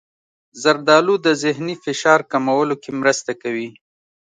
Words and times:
زردالو 0.61 1.15
د 1.25 1.27
ذهني 1.43 1.75
فشار 1.83 2.19
کمولو 2.31 2.75
کې 2.83 2.91
مرسته 3.01 3.31
کوي. 3.41 3.69